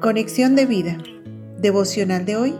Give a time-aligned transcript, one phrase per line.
[0.00, 0.96] Conexión de vida.
[1.58, 2.54] Devocional de hoy.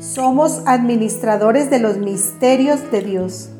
[0.00, 3.50] Somos administradores de los misterios de Dios.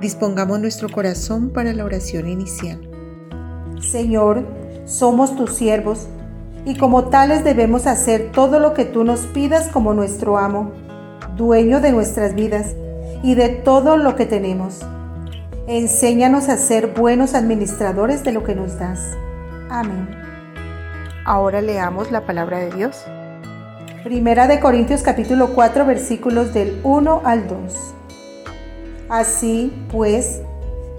[0.00, 2.80] Dispongamos nuestro corazón para la oración inicial.
[3.78, 4.46] Señor,
[4.86, 6.08] somos tus siervos
[6.64, 10.72] y como tales debemos hacer todo lo que tú nos pidas como nuestro amo,
[11.36, 12.74] dueño de nuestras vidas
[13.22, 14.80] y de todo lo que tenemos.
[15.66, 19.00] Enséñanos a ser buenos administradores de lo que nos das.
[19.68, 20.27] Amén.
[21.28, 23.04] Ahora leamos la palabra de Dios.
[24.02, 27.94] Primera de Corintios capítulo 4 versículos del 1 al 2.
[29.10, 30.40] Así pues,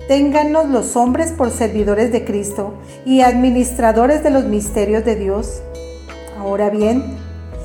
[0.08, 2.76] téngannos los hombres por servidores de Cristo
[3.08, 5.64] y administradores de los misterios de Dios.
[6.38, 7.18] Ahora bien,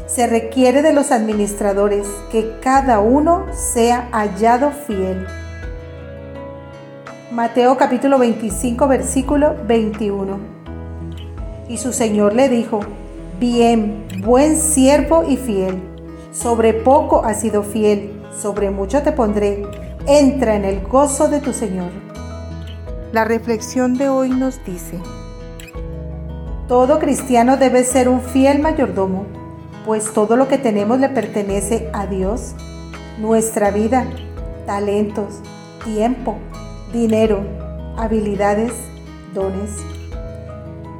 [0.06, 5.26] se requiere de los administradores que cada uno sea hallado fiel.
[7.30, 10.53] Mateo capítulo 25 versículo 21.
[11.68, 12.80] Y su Señor le dijo,
[13.40, 15.82] Bien, buen siervo y fiel,
[16.32, 19.62] sobre poco has sido fiel, sobre mucho te pondré,
[20.06, 21.90] entra en el gozo de tu Señor.
[23.12, 24.98] La reflexión de hoy nos dice,
[26.68, 29.26] Todo cristiano debe ser un fiel mayordomo,
[29.84, 32.54] pues todo lo que tenemos le pertenece a Dios,
[33.18, 34.06] nuestra vida,
[34.66, 35.40] talentos,
[35.84, 36.36] tiempo,
[36.92, 37.40] dinero,
[37.96, 38.72] habilidades,
[39.34, 39.70] dones.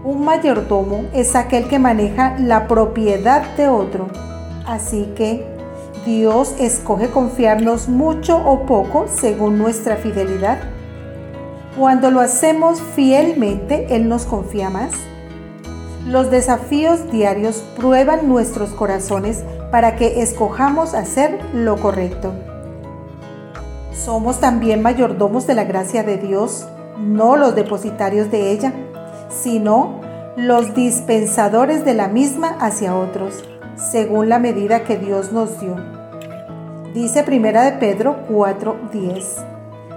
[0.05, 4.09] Un mayordomo es aquel que maneja la propiedad de otro,
[4.67, 5.47] así que
[6.05, 10.59] Dios escoge confiarnos mucho o poco según nuestra fidelidad.
[11.79, 14.93] Cuando lo hacemos fielmente, Él nos confía más.
[16.07, 22.35] Los desafíos diarios prueban nuestros corazones para que escojamos hacer lo correcto.
[23.95, 26.67] Somos también mayordomos de la gracia de Dios,
[26.99, 28.75] no los depositarios de ella,
[29.43, 30.01] sino
[30.37, 33.45] los dispensadores de la misma hacia otros,
[33.77, 35.77] según la medida que Dios nos dio.
[36.95, 39.45] Dice Primera de Pedro 4:10.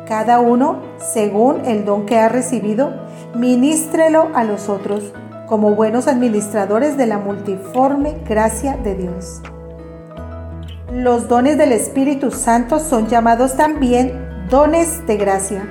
[0.08, 2.92] Cada uno, según el don que ha recibido,
[3.36, 5.14] ministrelo a los otros
[5.48, 9.42] como buenos administradores de la multiforme gracia de Dios.
[10.92, 15.68] Los dones del Espíritu Santo son llamados también dones de gracia,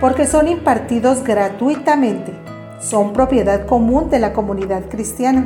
[0.00, 2.32] porque son impartidos gratuitamente,
[2.84, 5.44] son propiedad común de la comunidad cristiana,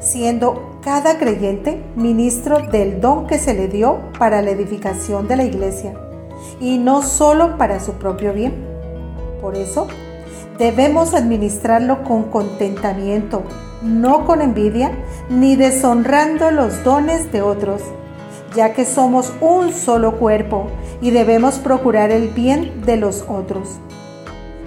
[0.00, 5.44] siendo cada creyente ministro del don que se le dio para la edificación de la
[5.44, 5.94] iglesia,
[6.60, 8.54] y no solo para su propio bien.
[9.40, 9.88] Por eso,
[10.58, 13.42] Debemos administrarlo con contentamiento,
[13.82, 14.92] no con envidia,
[15.30, 17.82] ni deshonrando los dones de otros,
[18.54, 20.68] ya que somos un solo cuerpo
[21.00, 23.80] y debemos procurar el bien de los otros.